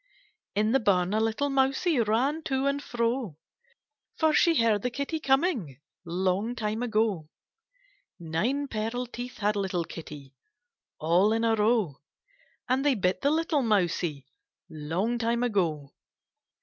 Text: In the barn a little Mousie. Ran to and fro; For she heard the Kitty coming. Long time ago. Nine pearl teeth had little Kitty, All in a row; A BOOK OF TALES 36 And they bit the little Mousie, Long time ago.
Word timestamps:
In 0.55 0.71
the 0.71 0.79
barn 0.79 1.13
a 1.13 1.19
little 1.19 1.51
Mousie. 1.51 1.99
Ran 1.99 2.41
to 2.45 2.65
and 2.65 2.81
fro; 2.83 3.37
For 4.17 4.33
she 4.33 4.55
heard 4.55 4.81
the 4.81 4.89
Kitty 4.89 5.19
coming. 5.19 5.79
Long 6.05 6.55
time 6.55 6.81
ago. 6.81 7.29
Nine 8.19 8.67
pearl 8.67 9.05
teeth 9.05 9.37
had 9.37 9.55
little 9.55 9.83
Kitty, 9.85 10.33
All 10.97 11.31
in 11.33 11.43
a 11.43 11.53
row; 11.53 11.81
A 11.83 11.85
BOOK 11.85 11.97
OF 11.97 11.97
TALES 11.97 12.67
36 12.67 12.67
And 12.81 12.85
they 12.87 12.95
bit 12.95 13.21
the 13.21 13.29
little 13.29 13.61
Mousie, 13.61 14.25
Long 14.71 15.17
time 15.19 15.43
ago. 15.43 15.91